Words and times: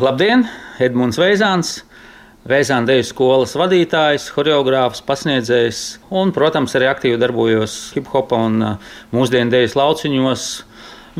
Labdien, 0.00 0.46
Edmunds 0.80 1.18
Veizāns! 1.20 1.82
Veizāna 2.48 2.88
deju 2.88 3.04
skolas 3.04 3.50
vadītājs, 3.58 4.30
choreogrāfs, 4.32 5.02
pasniedzējs 5.04 5.80
un, 6.16 6.30
protams, 6.32 6.72
arī 6.78 6.86
aktīvi 6.88 7.18
darbojos 7.20 7.74
hip 7.92 8.08
hop 8.14 8.32
un 8.32 8.56
uh, 8.64 8.94
mūsdienu 9.12 9.52
dejas 9.52 9.76
lauciņos. 9.76 10.46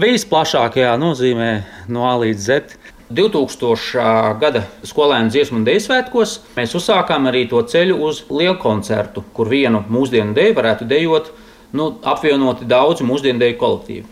Visplašākajā 0.00 0.94
nozīmē 0.96 1.50
no 1.92 2.06
A 2.08 2.14
līdz 2.22 2.46
Z. 2.46 2.78
2000. 3.12 4.40
gada 4.40 4.64
skolēnu 4.88 5.28
dziesmu 5.34 5.60
un 5.60 5.68
dēļu 5.68 5.84
svētkos 5.84 6.38
mēs 6.56 6.76
uzsākām 6.80 7.28
arī 7.28 7.44
to 7.50 7.60
ceļu 7.60 8.00
uz 8.08 8.22
lielu 8.32 8.56
koncertu, 8.62 9.26
kur 9.36 9.52
vienu 9.52 9.84
mūsdienu 9.92 10.32
dēļu 10.32 10.56
varētu 10.56 10.88
dejot 10.88 11.34
nu, 11.76 11.92
apvienoti 12.00 12.70
daudzi 12.70 13.04
mūsdienu 13.04 13.44
dēļu 13.44 13.60
kolektīvi. 13.60 14.06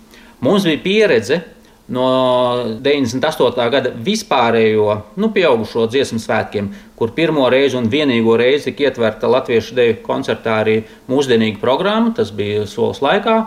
Mums 0.45 0.69
bija 0.69 0.85
pieredze 0.85 1.41
no 1.95 2.09
98. 2.85 3.71
gada 3.73 3.93
vispārējo 4.05 4.99
nu, 5.21 5.31
pieaugušo 5.35 5.87
dziesmu 5.91 6.21
svētkiem, 6.23 6.69
kur 6.99 7.15
pirmo 7.17 7.49
reizi 7.53 7.79
un 7.79 7.89
vienīgo 7.93 8.37
reizi 8.41 8.71
tika 8.71 8.89
ietverta 8.89 9.31
latviešu 9.31 9.77
deju 9.79 9.99
koncertā 10.05 10.61
arī 10.65 10.83
mūsdienīga 11.09 11.61
programma. 11.63 12.13
Tas 12.17 12.33
bija 12.35 12.67
solis 12.69 13.01
laikā, 13.05 13.39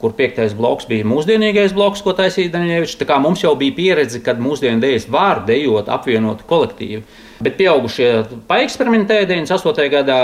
kur 0.00 0.14
piektais 0.16 0.54
bloks 0.56 0.88
bija 0.88 1.04
mūsdienīgais 1.08 1.74
bloks, 1.76 2.00
ko 2.04 2.14
taisīja 2.16 2.54
Daņēvičs. 2.54 2.96
Tā 3.00 3.08
kā 3.08 3.20
mums 3.20 3.44
jau 3.44 3.52
bija 3.60 3.76
pieredze, 3.76 4.22
kad 4.24 4.40
mūsdienu 4.40 4.80
dejas 4.80 5.06
var 5.12 5.44
dejot 5.48 5.90
apvienot 5.92 6.46
kolektīvi. 6.48 7.02
Bet 7.44 7.56
pieaugušie 7.60 8.08
paeksperimentēja 8.48 9.28
98. 9.28 9.88
gadā, 9.92 10.20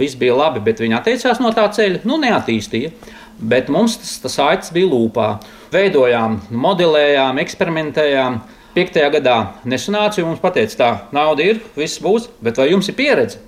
viss 0.00 0.16
bija 0.20 0.36
labi, 0.36 0.62
bet 0.64 0.80
viņi 0.80 0.96
atteicās 1.00 1.40
no 1.40 1.52
tā 1.56 1.66
ceļa, 1.72 2.04
nu 2.08 2.20
neattīstīja. 2.20 2.92
Bet 3.44 3.68
mums 3.68 3.98
tas, 4.00 4.16
tas 4.22 4.38
aicis 4.40 4.72
bija 4.72 4.88
lūpā. 4.88 5.28
Veidojām, 5.74 6.38
modelējām, 6.64 7.40
eksperimentējām. 7.42 8.38
Piektajā 8.74 9.10
gadā 9.14 9.34
nesanāca, 9.70 10.18
jo 10.18 10.26
mums 10.26 10.40
teica, 10.42 10.76
tā 10.80 10.88
nauda 11.14 11.44
ir, 11.46 11.60
viss 11.76 12.00
būs, 12.02 12.26
bet 12.42 12.56
vai 12.58 12.72
jums 12.72 12.88
ir 12.90 12.96
pieredze? 12.98 13.38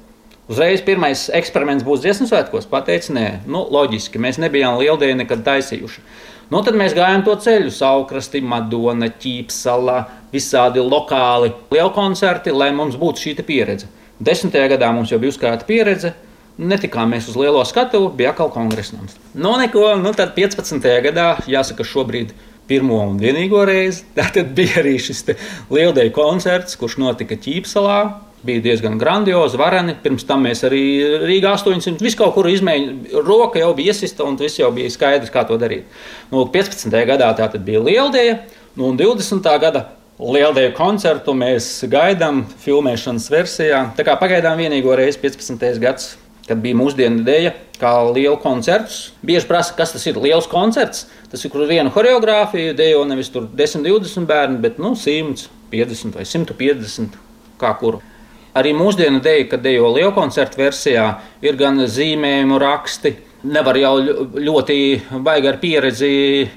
Uzreiz 0.47 0.85
pirmais 0.87 1.25
eksperiments 1.35 1.83
būs 1.83 2.05
dziesmu 2.05 2.29
svētkos. 2.31 2.69
Pateicis, 2.71 3.11
nē, 3.17 3.25
nu, 3.51 3.65
loģiski, 3.75 4.21
mēs 4.23 4.39
nebijām 4.39 4.77
lieldienu 4.79 5.25
nekad 5.25 5.43
taisījuši. 5.49 6.05
Nu, 6.53 6.61
tad 6.63 6.79
mēs 6.79 6.95
gājām 6.95 7.25
to 7.27 7.35
ceļu, 7.43 7.73
Saukrasti, 7.75 8.39
Madona, 8.47 9.09
Ķīpsala, 9.11 9.97
visādi 10.31 10.85
lokāli 10.85 11.51
lieli 11.75 11.91
koncerti, 11.97 12.55
lai 12.55 12.71
mums 12.77 12.95
būtu 13.01 13.25
šī 13.25 13.35
pieredze. 13.49 13.91
Desmitajā 14.23 14.69
gadā 14.77 14.93
mums 14.95 15.11
jau 15.11 15.19
bija 15.19 15.35
uzkrāta 15.35 15.67
pieredze, 15.67 16.15
Netikām 16.57 17.11
mēs 17.13 17.27
uz 17.29 17.37
lielo 17.37 17.61
skatuvi, 17.69 18.15
bija 18.17 18.31
atkal 18.33 18.49
kongresnams. 18.49 19.19
Nu, 19.37 19.53
neko, 19.61 19.91
nu, 20.01 20.13
tad 20.17 20.33
15. 20.37 20.81
gadā, 21.05 21.35
jāsaka, 21.53 21.85
šobrīd 21.85 22.33
pirmo 22.67 23.03
un 23.05 23.19
vienīgo 23.21 23.61
reizi. 23.69 24.07
Tad 24.17 24.55
bija 24.57 24.81
arī 24.81 24.97
šis 25.03 25.25
lieldeju 25.73 26.15
koncerts, 26.17 26.79
kurš 26.81 26.97
notika 27.03 27.37
Ķīpsalā. 27.37 27.99
Bija 28.47 28.63
diezgan 28.63 28.97
grandiozi, 29.01 29.59
vareni. 29.61 29.99
Pirms 30.01 30.25
tam 30.25 30.45
mēs 30.47 30.65
arī 30.65 30.81
Rīgā 31.27 31.53
800. 31.59 32.01
visu 32.01 32.23
kaut 32.23 32.33
kur 32.39 32.49
izmēģinājām. 32.49 33.27
Roka 33.27 33.61
jau 33.61 33.73
bija 33.77 33.93
iesista 33.93 34.25
un 34.25 34.41
viss 34.41 34.61
jau 34.61 34.73
bija 34.73 34.93
skaidrs, 34.93 35.33
kā 35.35 35.45
to 35.49 35.61
darīt. 35.61 35.89
Nu, 36.33 36.47
15. 36.53 36.89
gadā 37.11 37.33
tā 37.37 37.51
bija 37.59 37.85
lieldeja, 37.85 38.41
nu, 38.79 38.93
un 38.93 39.01
20. 39.01 39.53
gada 39.61 39.89
Lieldeju 40.17 40.71
koncertu 40.73 41.35
mēs 41.37 41.67
gaidām 41.93 42.47
filmēšanas 42.63 43.27
versijā. 43.29 43.83
Tā 43.99 44.07
kā 44.09 44.15
pagaidām 44.17 44.57
vienīgo 44.57 44.95
reizi 44.97 45.21
15. 45.21 45.61
gadsimta 45.83 46.26
kad 46.47 46.61
bija 46.63 46.79
mūsdienu 46.79 47.25
dēļa, 47.27 47.53
kā 47.81 47.93
liela 48.09 48.39
koncerts. 48.41 49.11
Bieži 49.27 49.49
prasa, 49.49 49.75
kas 49.77 49.93
tas 49.95 50.07
ir 50.07 50.19
liels 50.23 50.49
koncerts. 50.51 51.07
Tas 51.31 51.43
ir, 51.45 51.53
kur 51.53 51.67
viena 51.69 51.93
choreogrāfija 51.93 52.77
dejo 52.79 53.05
nevis 53.09 53.33
10, 53.35 53.83
20 53.87 54.29
bērni, 54.29 54.61
bet 54.63 54.79
nu, 54.83 54.95
150 54.97 56.17
vai 56.17 56.27
150 56.29 57.19
kā 57.61 57.73
kur. 57.81 58.01
Arī 58.57 58.73
mūsdienu 58.77 59.21
dēļa, 59.25 59.49
kad 59.51 59.65
dejo 59.65 59.91
liela 59.93 60.15
koncerta 60.17 60.61
versijā, 60.61 61.09
ir 61.45 61.59
gan 61.61 61.83
zīmējumu 61.93 62.61
raksti. 62.63 63.13
Nevar 63.47 63.77
jau 63.79 63.99
ļoti 64.01 64.79
baigi 65.23 65.51
ar 65.51 65.59
pieredzi 65.63 66.15
eh, 66.47 66.49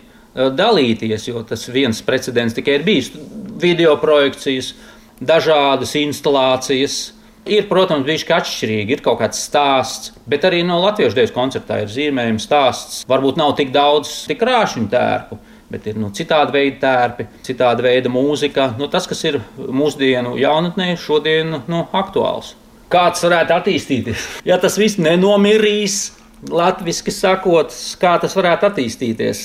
dalīties, 0.56 1.28
jo 1.28 1.44
tas 1.46 1.68
viens 1.74 2.00
precedents 2.06 2.56
tikai 2.56 2.80
ir 2.80 2.86
bijis. 2.88 3.12
Video 3.60 3.98
projekcijas, 4.00 4.72
dažādas 5.20 5.98
instalācijas, 6.00 7.02
Ir, 7.50 7.66
protams, 7.66 8.06
bijis 8.06 8.28
atšķirīgi, 8.30 8.94
ir 8.94 9.02
kaut 9.02 9.18
kāds 9.24 9.40
stāsts, 9.42 10.12
bet 10.30 10.44
arī 10.46 10.60
no 10.68 10.78
latviešu 10.84 11.18
dēļas 11.18 11.34
koncertā 11.34 11.80
ir 11.82 11.90
zīmējums 11.90 12.46
stāsts. 12.46 13.00
Varbūt 13.10 13.40
nav 13.42 13.56
tik 13.58 13.72
daudz 13.74 14.12
tik 14.30 14.44
rāšņu 14.46 14.86
tērpu, 14.92 15.40
bet 15.74 15.88
ir 15.90 15.98
nu, 15.98 16.12
citādi 16.14 16.54
veidi 16.54 16.78
tērpi, 16.84 17.26
citāda 17.48 17.86
veida 17.88 18.12
mūzika. 18.14 18.76
Nu, 18.78 18.86
tas, 18.94 19.10
kas 19.10 19.24
ir 19.26 19.40
mūsdienu 19.58 20.36
jaunatnē, 20.38 20.92
šodien 21.02 21.58
nu, 21.66 21.82
aktuāls. 21.98 22.54
Kāds 22.94 23.26
varētu 23.26 23.58
attīstīties? 23.58 24.30
Ja 24.50 24.62
tas 24.62 24.78
viss 24.82 25.02
nenomirīs, 25.02 26.12
latviešu 26.54 27.14
sakot, 27.14 27.74
kā 28.02 28.16
tas 28.22 28.38
varētu 28.38 28.70
attīstīties? 28.70 29.44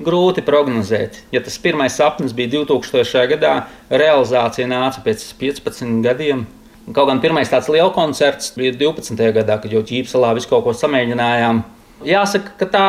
Grūti 0.00 0.44
prognozēt. 0.44 1.22
Ja 1.32 1.40
tas 1.44 1.58
pirmais 1.60 1.96
sapnis 1.96 2.36
bija 2.36 2.54
2000. 2.60 3.26
gadā, 3.34 3.56
realizācija 3.88 4.68
nāca 4.68 5.02
pēc 5.04 5.26
15 5.40 6.00
gadiem. 6.04 6.46
Kaut 6.90 7.06
gan 7.06 7.20
pirmais 7.22 7.50
tāds 7.50 7.68
liels 7.70 7.92
koncerts 7.94 8.54
bija 8.56 8.72
12. 8.74 9.14
gadā, 9.36 9.60
kad 9.62 9.70
jau 9.70 9.82
ķīpselā 9.86 10.32
visu 10.34 10.48
kaut 10.50 10.64
ko 10.64 10.72
samēģinājām. 10.74 11.60
Jāsaka, 12.08 12.54
ka 12.58 12.66
tā 12.72 12.86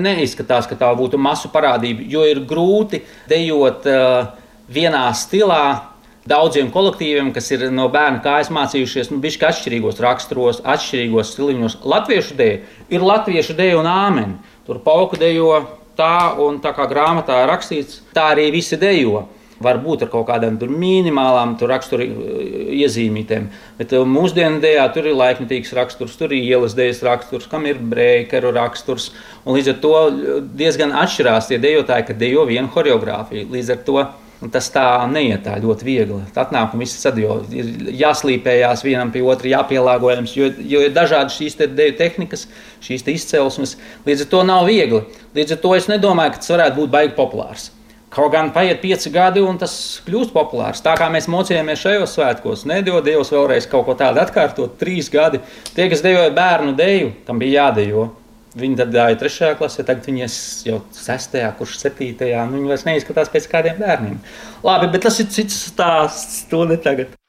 neizskatās, 0.00 0.66
ka 0.66 0.78
tā 0.80 0.88
būtu 0.96 1.20
masu 1.20 1.50
parādība, 1.52 2.02
jo 2.08 2.24
ir 2.26 2.40
grūti 2.48 3.02
dejot 3.30 3.86
uh, 3.90 4.32
vienā 4.72 5.04
stilā. 5.14 5.90
Daudziem 6.24 6.70
kolektīviem, 6.72 7.28
kas 7.36 7.50
ir 7.52 7.66
no 7.68 7.84
bērna 7.92 8.22
kājas 8.24 8.48
mācījušies, 8.56 9.12
nu, 9.12 9.20
bija 9.20 9.50
atšķirīgos 9.50 10.00
raksturos, 10.00 10.62
atšķirīgos 10.64 11.34
stiliņos. 11.34 11.78
Latviešu 11.84 12.38
dēļ 12.40 12.94
ir 12.96 13.04
latviešu 13.04 13.58
dēļ 13.58 13.76
un 13.82 13.90
āmeni. 13.92 14.54
Tur 14.64 14.80
pauku 14.82 15.20
dejo 15.20 15.60
tā, 16.00 16.32
un 16.40 16.62
tā 16.64 16.72
kā 16.74 16.88
grāmatā 16.88 17.42
rakstīts, 17.52 18.00
tā 18.16 18.30
arī 18.32 18.48
visi 18.56 18.80
dejo 18.80 19.26
varbūt 19.62 20.06
ar 20.06 20.10
kaut 20.12 20.26
kādām 20.28 20.56
minimālām 20.72 21.54
rakstura 21.60 22.08
uh, 22.08 22.63
iezīmītēm. 22.80 23.46
Bet 23.78 23.94
uh, 23.94 24.04
mūsdienu 24.08 24.60
dēļā 24.64 24.88
tur 24.94 25.08
ir 25.10 25.16
laikmetīgs 25.18 25.72
raksturs, 25.78 26.18
tur 26.20 26.34
ir 26.34 26.42
ielas 26.54 26.76
dēļas 26.78 27.04
raksturs, 27.06 27.48
kam 27.50 27.68
ir 27.70 27.78
breikeru 27.78 28.52
raksturs. 28.56 29.12
Līdz 29.46 29.72
ar 29.74 29.80
to 29.84 29.94
uh, 30.02 30.34
diezgan 30.58 30.94
atšķirās 31.04 31.50
tie 31.50 31.60
dejotāji, 31.62 32.10
kad 32.10 32.20
dejo 32.20 32.46
vienu 32.50 32.70
choreogrāfiju. 32.74 33.48
Līdz 33.54 33.74
ar 33.76 33.82
to 33.88 34.04
tas 34.52 34.66
tā 34.72 34.84
neiet 35.08 35.44
tā 35.46 35.54
ļoti 35.62 35.86
viegli. 35.86 36.20
Atnāk 36.36 36.74
un 36.74 36.82
viss 36.82 37.00
sadjo. 37.00 37.38
Ir 37.54 37.94
jāslīpējās 38.00 38.84
vienam 38.84 39.12
pie 39.14 39.22
otra, 39.24 39.50
jāpielāgojas, 39.54 40.34
jo, 40.36 40.50
jo 40.58 40.82
ir 40.84 40.92
dažādas 40.96 41.38
šīs 41.38 41.56
te 41.60 41.68
deju 41.70 41.96
tehnikas, 42.00 42.46
šīs 42.84 43.06
te 43.06 43.14
izcelsmes. 43.14 43.76
Līdz 44.08 44.26
ar 44.26 44.30
to 44.34 44.42
nav 44.48 44.66
viegli. 44.68 45.04
Līdz 45.36 45.56
ar 45.56 45.62
to 45.64 45.72
es 45.78 45.88
nedomāju, 45.90 46.34
ka 46.34 46.42
tas 46.42 46.52
varētu 46.56 46.80
būt 46.82 46.92
baigi 46.92 47.16
populārs. 47.16 47.70
Kaut 48.14 48.30
gan 48.30 48.52
paiet 48.54 48.78
pieci 48.78 49.10
gadi, 49.10 49.40
un 49.42 49.56
tas 49.58 49.72
kļūst 50.06 50.30
populārs. 50.34 50.82
Tā 50.84 50.92
kā 50.98 51.08
mēs 51.10 51.26
mocījāmies 51.30 51.80
šajos 51.82 52.12
svētkos, 52.14 52.62
nedod 52.70 53.02
Dievs 53.02 53.32
vēlreiz 53.34 53.66
kaut 53.70 53.88
ko 53.88 53.96
tādu 53.98 54.22
atkārtot. 54.22 54.76
Trīs 54.78 55.10
gadi. 55.10 55.40
Tie, 55.74 55.88
kas 55.90 56.04
dejoja 56.04 56.30
bērnu 56.36 56.76
deju, 56.78 57.10
tam 57.26 57.42
bija 57.42 57.64
jādejo. 57.64 58.12
Viņi 58.54 58.78
tad 58.78 58.94
gāja 58.94 59.18
trešajā 59.18 59.56
klasē, 59.58 59.82
tagad 59.82 60.06
viņi 60.06 60.28
jau 60.68 60.78
sestajā, 60.94 61.50
kurš 61.58 61.74
septītajā. 61.80 62.46
Nu, 62.46 62.60
viņi 62.60 62.70
vairs 62.70 62.86
neizskatās 62.86 63.34
pēc 63.34 63.50
kādiem 63.50 63.82
bērniem. 63.82 64.22
Labi, 64.62 64.92
bet 64.94 65.08
tas 65.08 65.18
ir 65.18 65.26
cits 65.34 65.58
stāsts. 65.72 66.44
To 66.54 66.62
ne 66.70 66.78
tagad. 66.78 67.18